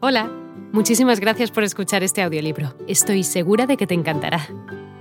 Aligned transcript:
Hola, 0.00 0.30
muchísimas 0.70 1.18
gracias 1.18 1.50
por 1.50 1.64
escuchar 1.64 2.04
este 2.04 2.22
audiolibro. 2.22 2.72
Estoy 2.86 3.24
segura 3.24 3.66
de 3.66 3.76
que 3.76 3.88
te 3.88 3.94
encantará. 3.94 4.46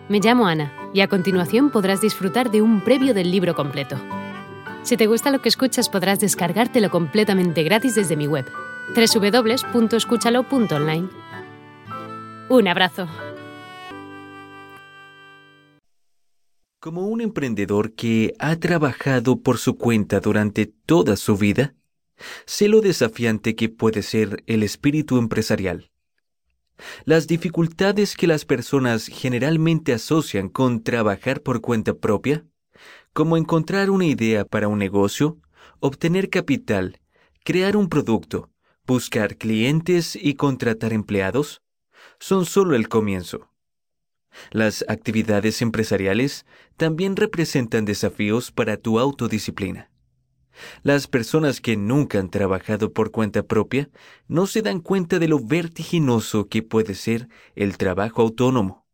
Me 0.09 0.19
llamo 0.19 0.47
Ana 0.47 0.73
y 0.91 1.01
a 1.01 1.07
continuación 1.07 1.69
podrás 1.69 2.01
disfrutar 2.01 2.49
de 2.49 2.63
un 2.63 2.83
previo 2.83 3.13
del 3.13 3.29
libro 3.29 3.53
completo. 3.53 3.95
Si 4.81 4.97
te 4.97 5.05
gusta 5.05 5.29
lo 5.29 5.39
que 5.39 5.49
escuchas 5.49 5.87
podrás 5.87 6.19
descargártelo 6.19 6.89
completamente 6.89 7.61
gratis 7.61 7.93
desde 7.93 8.17
mi 8.17 8.25
web, 8.25 8.47
www.escúchalo.online. 8.95 11.09
Un 12.49 12.67
abrazo. 12.67 13.07
Como 16.79 17.05
un 17.05 17.21
emprendedor 17.21 17.93
que 17.93 18.33
ha 18.39 18.55
trabajado 18.55 19.41
por 19.41 19.59
su 19.59 19.77
cuenta 19.77 20.21
durante 20.21 20.65
toda 20.65 21.17
su 21.17 21.37
vida, 21.37 21.75
Sé 22.45 22.67
lo 22.67 22.81
desafiante 22.81 23.55
que 23.55 23.69
puede 23.69 24.01
ser 24.01 24.43
el 24.47 24.63
espíritu 24.63 25.17
empresarial. 25.17 25.91
Las 27.05 27.27
dificultades 27.27 28.15
que 28.15 28.27
las 28.27 28.45
personas 28.45 29.07
generalmente 29.07 29.93
asocian 29.93 30.49
con 30.49 30.83
trabajar 30.83 31.41
por 31.41 31.61
cuenta 31.61 31.93
propia, 31.93 32.45
como 33.13 33.37
encontrar 33.37 33.89
una 33.89 34.05
idea 34.05 34.45
para 34.45 34.67
un 34.67 34.77
negocio, 34.77 35.39
obtener 35.79 36.29
capital, 36.29 36.99
crear 37.43 37.75
un 37.75 37.89
producto, 37.89 38.51
buscar 38.85 39.37
clientes 39.37 40.15
y 40.15 40.35
contratar 40.35 40.93
empleados, 40.93 41.61
son 42.19 42.45
solo 42.45 42.75
el 42.75 42.87
comienzo. 42.89 43.51
Las 44.51 44.85
actividades 44.87 45.61
empresariales 45.61 46.45
también 46.77 47.15
representan 47.15 47.85
desafíos 47.85 48.51
para 48.51 48.77
tu 48.77 48.99
autodisciplina. 48.99 49.89
Las 50.83 51.07
personas 51.07 51.61
que 51.61 51.77
nunca 51.77 52.19
han 52.19 52.29
trabajado 52.29 52.93
por 52.93 53.11
cuenta 53.11 53.43
propia 53.43 53.89
no 54.27 54.47
se 54.47 54.61
dan 54.61 54.79
cuenta 54.79 55.19
de 55.19 55.27
lo 55.27 55.39
vertiginoso 55.39 56.47
que 56.47 56.63
puede 56.63 56.95
ser 56.95 57.27
el 57.55 57.77
trabajo 57.77 58.21
autónomo. 58.21 58.85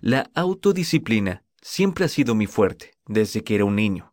La 0.00 0.30
autodisciplina 0.34 1.44
siempre 1.60 2.04
ha 2.04 2.08
sido 2.08 2.34
mi 2.34 2.46
fuerte 2.46 2.94
desde 3.06 3.42
que 3.42 3.54
era 3.54 3.64
un 3.64 3.76
niño. 3.76 4.12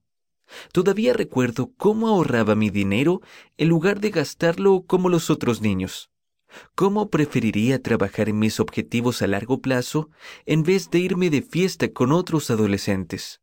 Todavía 0.72 1.14
recuerdo 1.14 1.72
cómo 1.78 2.08
ahorraba 2.08 2.56
mi 2.56 2.70
dinero 2.70 3.22
en 3.58 3.70
lugar 3.70 4.00
de 4.00 4.10
gastarlo 4.10 4.84
como 4.88 5.10
los 5.10 5.30
otros 5.30 5.62
niños. 5.62 6.10
¿Cómo 6.74 7.10
preferiría 7.10 7.82
trabajar 7.82 8.30
en 8.30 8.40
mis 8.40 8.60
objetivos 8.60 9.22
a 9.22 9.28
largo 9.28 9.62
plazo 9.62 10.10
en 10.46 10.64
vez 10.64 10.90
de 10.90 11.00
irme 11.00 11.30
de 11.30 11.44
fiesta 11.44 11.92
con 11.94 12.12
otros 12.12 12.50
adolescentes? 12.50 13.42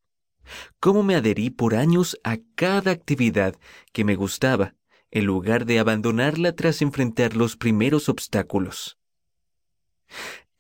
Cómo 0.81 1.03
me 1.03 1.15
adherí 1.15 1.51
por 1.51 1.75
años 1.75 2.19
a 2.25 2.39
cada 2.55 2.91
actividad 2.91 3.57
que 3.93 4.05
me 4.05 4.17
gustaba, 4.17 4.75
en 5.11 5.25
lugar 5.25 5.67
de 5.67 5.79
abandonarla 5.79 6.55
tras 6.55 6.83
enfrentar 6.83 7.37
los 7.37 7.57
primeros 7.57 8.09
obstáculos. 8.09 8.99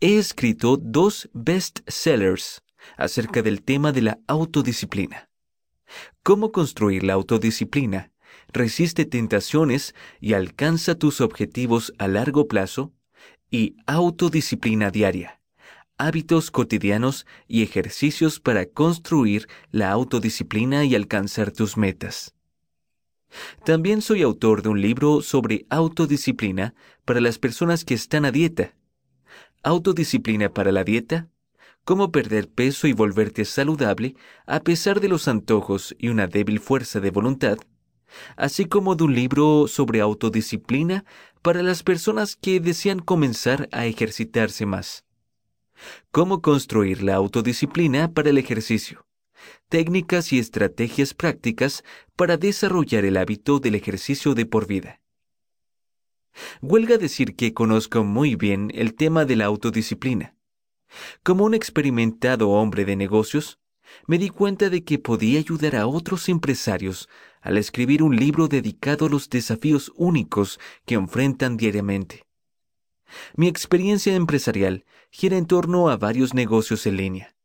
He 0.01 0.19
escrito 0.19 0.77
dos 0.77 1.29
bestsellers 1.33 2.63
acerca 2.97 3.43
del 3.43 3.63
tema 3.63 3.93
de 3.93 4.03
la 4.03 4.19
autodisciplina. 4.27 5.29
Cómo 6.23 6.53
construir 6.53 7.03
la 7.05 7.15
autodisciplina, 7.15 8.13
resiste 8.49 9.05
tentaciones 9.05 9.95
y 10.21 10.35
alcanza 10.35 10.95
tus 10.97 11.21
objetivos 11.21 11.93
a 11.99 12.09
largo 12.09 12.49
plazo, 12.49 12.93
y 13.51 13.77
autodisciplina 13.87 14.91
diaria 14.91 15.36
hábitos 15.99 16.51
cotidianos 16.51 17.27
y 17.49 17.63
ejercicios 17.63 18.41
para 18.41 18.67
construir 18.67 19.49
la 19.71 19.91
autodisciplina 19.91 20.85
y 20.85 20.95
alcanzar 20.95 21.53
tus 21.53 21.77
metas. 21.77 22.35
También 23.65 24.03
soy 24.03 24.23
autor 24.23 24.63
de 24.63 24.69
un 24.69 24.81
libro 24.81 25.23
sobre 25.23 25.67
autodisciplina 25.71 26.75
para 27.05 27.21
las 27.21 27.39
personas 27.39 27.85
que 27.85 27.95
están 27.95 28.25
a 28.25 28.33
dieta. 28.33 28.75
Autodisciplina 29.63 30.53
para 30.53 30.71
la 30.73 30.85
dieta, 30.85 31.29
cómo 31.85 32.13
perder 32.13 32.49
peso 32.49 32.87
y 32.87 32.93
volverte 32.93 33.45
saludable 33.45 34.17
a 34.47 34.61
pesar 34.61 35.01
de 35.01 35.09
los 35.09 35.29
antojos 35.29 35.95
y 35.99 36.09
una 36.09 36.27
débil 36.27 36.61
fuerza 36.61 37.01
de 37.01 37.11
voluntad, 37.11 37.59
así 38.37 38.67
como 38.67 38.95
de 38.95 39.05
un 39.05 39.15
libro 39.15 39.67
sobre 39.69 40.01
autodisciplina 40.01 41.05
para 41.43 41.63
las 41.63 41.83
personas 41.83 42.37
que 42.37 42.61
desean 42.61 43.01
comenzar 43.01 43.69
a 43.73 43.87
ejercitarse 43.87 44.67
más. 44.67 45.06
Cómo 46.11 46.43
construir 46.43 47.03
la 47.03 47.15
autodisciplina 47.15 48.13
para 48.13 48.31
el 48.31 48.39
ejercicio. 48.39 49.07
Técnicas 49.69 50.33
y 50.33 50.39
estrategias 50.39 51.15
prácticas 51.15 51.85
para 52.17 52.37
desarrollar 52.37 53.05
el 53.05 53.17
hábito 53.17 53.59
del 53.59 53.75
ejercicio 53.75 54.35
de 54.35 54.47
por 54.47 54.67
vida. 54.67 55.01
Huelga 56.61 56.99
decir 56.99 57.37
que 57.37 57.55
conozco 57.55 58.05
muy 58.05 58.37
bien 58.37 58.71
el 58.75 58.95
tema 58.95 59.25
de 59.25 59.37
la 59.37 59.47
autodisciplina. 59.47 60.35
Como 61.23 61.45
un 61.45 61.55
experimentado 61.55 62.51
hombre 62.51 62.85
de 62.85 62.97
negocios, 62.97 63.59
me 64.07 64.19
di 64.19 64.31
cuenta 64.31 64.69
de 64.71 64.85
que 64.85 64.99
podía 64.99 65.39
ayudar 65.39 65.77
a 65.77 65.87
otros 65.87 66.29
empresarios 66.29 67.09
al 67.41 67.59
escribir 67.59 68.03
un 68.03 68.17
libro 68.17 68.49
dedicado 68.49 69.07
a 69.07 69.09
los 69.09 69.29
desafíos 69.31 69.93
únicos 69.95 70.59
que 70.85 70.95
enfrentan 70.95 71.57
diariamente. 71.57 72.26
Mi 73.35 73.49
experiencia 73.49 74.15
empresarial 74.15 74.85
gira 75.11 75.37
en 75.37 75.47
torno 75.47 75.89
a 75.89 75.97
varios 75.97 76.35
negocios 76.35 76.87
en 76.87 76.97
línea. 76.97 77.37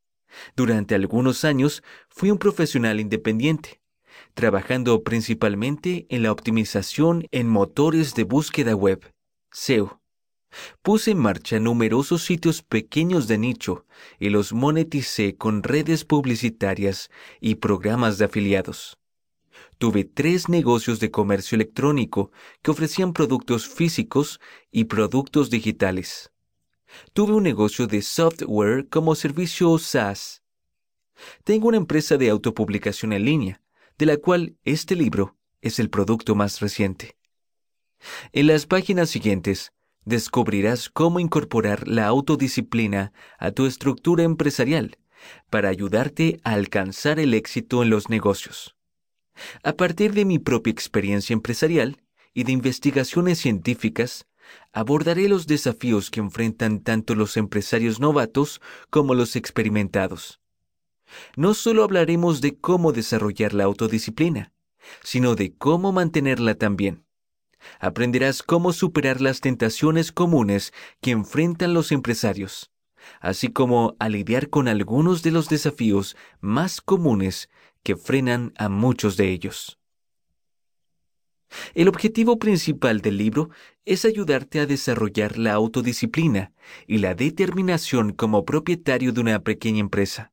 Durante 0.55 0.95
algunos 0.95 1.43
años 1.43 1.83
fui 2.09 2.31
un 2.31 2.37
profesional 2.37 2.99
independiente, 2.99 3.81
trabajando 4.33 5.03
principalmente 5.03 6.05
en 6.09 6.23
la 6.23 6.31
optimización 6.31 7.27
en 7.31 7.47
motores 7.47 8.15
de 8.15 8.23
búsqueda 8.23 8.75
web, 8.75 9.13
SEO. 9.51 10.01
Puse 10.81 11.11
en 11.11 11.17
marcha 11.17 11.59
numerosos 11.59 12.23
sitios 12.23 12.61
pequeños 12.61 13.27
de 13.27 13.37
nicho 13.37 13.85
y 14.19 14.29
los 14.29 14.51
moneticé 14.51 15.35
con 15.37 15.63
redes 15.63 16.03
publicitarias 16.03 17.09
y 17.39 17.55
programas 17.55 18.17
de 18.17 18.25
afiliados 18.25 19.00
tuve 19.77 20.03
tres 20.03 20.49
negocios 20.49 20.99
de 20.99 21.11
comercio 21.11 21.55
electrónico 21.55 22.31
que 22.61 22.71
ofrecían 22.71 23.13
productos 23.13 23.67
físicos 23.67 24.39
y 24.71 24.85
productos 24.85 25.49
digitales. 25.49 26.31
Tuve 27.13 27.33
un 27.33 27.43
negocio 27.43 27.87
de 27.87 28.01
software 28.01 28.87
como 28.89 29.15
servicio 29.15 29.77
SaaS. 29.77 30.43
Tengo 31.43 31.67
una 31.67 31.77
empresa 31.77 32.17
de 32.17 32.29
autopublicación 32.29 33.13
en 33.13 33.25
línea, 33.25 33.61
de 33.97 34.05
la 34.05 34.17
cual 34.17 34.57
este 34.63 34.95
libro 34.95 35.37
es 35.61 35.79
el 35.79 35.89
producto 35.89 36.35
más 36.35 36.59
reciente. 36.59 37.15
En 38.31 38.47
las 38.47 38.65
páginas 38.65 39.09
siguientes 39.09 39.73
descubrirás 40.05 40.89
cómo 40.89 41.19
incorporar 41.19 41.87
la 41.87 42.07
autodisciplina 42.07 43.13
a 43.37 43.51
tu 43.51 43.65
estructura 43.65 44.23
empresarial 44.23 44.97
para 45.49 45.69
ayudarte 45.69 46.39
a 46.43 46.53
alcanzar 46.53 47.19
el 47.19 47.33
éxito 47.33 47.83
en 47.83 47.91
los 47.91 48.09
negocios. 48.09 48.75
A 49.63 49.73
partir 49.73 50.13
de 50.13 50.25
mi 50.25 50.39
propia 50.39 50.71
experiencia 50.71 51.33
empresarial 51.33 52.01
y 52.33 52.43
de 52.43 52.51
investigaciones 52.51 53.39
científicas, 53.39 54.27
abordaré 54.73 55.29
los 55.29 55.47
desafíos 55.47 56.09
que 56.09 56.19
enfrentan 56.19 56.81
tanto 56.81 57.15
los 57.15 57.37
empresarios 57.37 57.99
novatos 57.99 58.61
como 58.89 59.13
los 59.15 59.35
experimentados. 59.35 60.39
No 61.35 61.53
solo 61.53 61.83
hablaremos 61.83 62.41
de 62.41 62.57
cómo 62.57 62.91
desarrollar 62.91 63.53
la 63.53 63.65
autodisciplina, 63.65 64.53
sino 65.03 65.35
de 65.35 65.53
cómo 65.55 65.91
mantenerla 65.91 66.55
también. 66.55 67.05
Aprenderás 67.79 68.41
cómo 68.43 68.73
superar 68.73 69.21
las 69.21 69.39
tentaciones 69.39 70.11
comunes 70.11 70.73
que 70.99 71.11
enfrentan 71.11 71.73
los 71.73 71.91
empresarios, 71.91 72.71
así 73.19 73.49
como 73.49 73.95
a 73.99 74.09
lidiar 74.09 74.49
con 74.49 74.67
algunos 74.67 75.21
de 75.21 75.31
los 75.31 75.47
desafíos 75.49 76.15
más 76.39 76.81
comunes 76.81 77.49
que 77.83 77.95
frenan 77.95 78.53
a 78.57 78.69
muchos 78.69 79.17
de 79.17 79.29
ellos. 79.29 79.77
El 81.73 81.87
objetivo 81.87 82.39
principal 82.39 83.01
del 83.01 83.17
libro 83.17 83.49
es 83.85 84.05
ayudarte 84.05 84.59
a 84.59 84.65
desarrollar 84.65 85.37
la 85.37 85.53
autodisciplina 85.53 86.53
y 86.87 86.99
la 86.99 87.13
determinación 87.13 88.13
como 88.13 88.45
propietario 88.45 89.11
de 89.11 89.21
una 89.21 89.43
pequeña 89.43 89.79
empresa. 89.79 90.31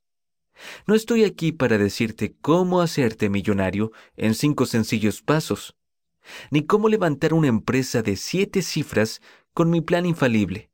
No 0.87 0.95
estoy 0.95 1.25
aquí 1.25 1.53
para 1.53 1.79
decirte 1.79 2.37
cómo 2.41 2.81
hacerte 2.81 3.29
millonario 3.29 3.93
en 4.17 4.35
cinco 4.35 4.67
sencillos 4.67 5.23
pasos, 5.23 5.77
ni 6.51 6.67
cómo 6.67 6.89
levantar 6.89 7.33
una 7.33 7.49
empresa 7.49 8.03
de 8.03 8.17
siete 8.17 8.63
cifras 8.63 9.21
con 9.55 9.71
mi 9.71 9.81
plan 9.81 10.07
infalible. 10.07 10.71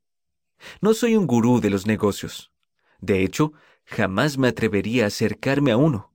No 0.81 0.93
soy 0.93 1.15
un 1.15 1.27
gurú 1.27 1.59
de 1.59 1.69
los 1.69 1.85
negocios. 1.85 2.51
De 2.99 3.23
hecho, 3.23 3.53
jamás 3.85 4.37
me 4.37 4.47
atrevería 4.47 5.05
a 5.05 5.07
acercarme 5.07 5.71
a 5.71 5.77
uno. 5.77 6.14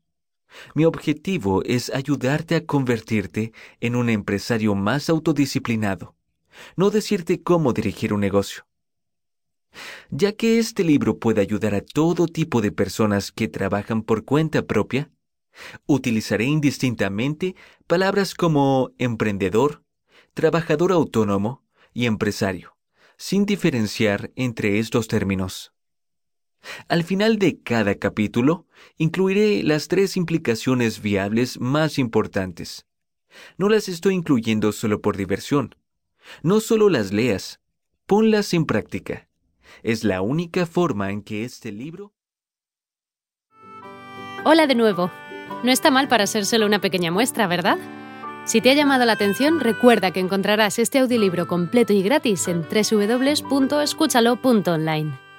Mi 0.75 0.85
objetivo 0.85 1.62
es 1.64 1.91
ayudarte 1.91 2.56
a 2.56 2.67
convertirte 2.67 3.52
en 3.81 3.97
un 3.97 4.11
empresario 4.11 4.75
más 4.75 5.08
autodisciplinado, 5.08 6.17
no 6.76 6.91
decirte 6.91 7.43
cómo 7.43 7.73
dirigir 7.73 8.12
un 8.12 8.20
negocio. 8.20 8.67
Ya 10.11 10.32
que 10.32 10.58
este 10.58 10.82
libro 10.82 11.19
puede 11.19 11.41
ayudar 11.41 11.75
a 11.75 11.81
todo 11.81 12.26
tipo 12.26 12.61
de 12.61 12.73
personas 12.73 13.31
que 13.31 13.49
trabajan 13.49 14.02
por 14.02 14.25
cuenta 14.25 14.62
propia, 14.62 15.11
utilizaré 15.87 16.44
indistintamente 16.44 17.55
palabras 17.87 18.35
como 18.35 18.91
emprendedor, 18.99 19.85
trabajador 20.35 20.93
autónomo, 20.93 21.62
y 21.93 22.06
empresario, 22.06 22.76
sin 23.17 23.47
diferenciar 23.47 24.31
entre 24.37 24.79
estos 24.79 25.08
términos. 25.08 25.73
Al 26.88 27.04
final 27.04 27.38
de 27.38 27.58
cada 27.58 27.94
capítulo, 27.94 28.66
incluiré 28.96 29.62
las 29.62 29.88
tres 29.88 30.16
implicaciones 30.16 31.00
viables 31.00 31.60
más 31.60 31.98
importantes. 31.98 32.86
No 33.56 33.68
las 33.68 33.88
estoy 33.88 34.14
incluyendo 34.14 34.72
solo 34.72 35.00
por 35.00 35.16
diversión. 35.16 35.74
No 36.42 36.60
solo 36.60 36.88
las 36.88 37.12
leas, 37.12 37.60
ponlas 38.06 38.52
en 38.54 38.66
práctica. 38.66 39.28
Es 39.82 40.04
la 40.04 40.20
única 40.20 40.66
forma 40.66 41.10
en 41.10 41.22
que 41.22 41.44
este 41.44 41.72
libro... 41.72 42.12
Hola 44.44 44.66
de 44.66 44.74
nuevo. 44.74 45.10
No 45.62 45.70
está 45.70 45.90
mal 45.90 46.08
para 46.08 46.26
ser 46.26 46.46
solo 46.46 46.64
una 46.66 46.80
pequeña 46.80 47.10
muestra, 47.10 47.46
¿verdad? 47.46 47.78
Si 48.46 48.62
te 48.62 48.70
ha 48.70 48.74
llamado 48.74 49.04
la 49.04 49.12
atención, 49.12 49.60
recuerda 49.60 50.12
que 50.12 50.20
encontrarás 50.20 50.78
este 50.78 50.98
audiolibro 50.98 51.46
completo 51.46 51.92
y 51.92 52.02
gratis 52.02 52.48
en 52.48 52.62
www.escúchalo.online. 52.62 55.29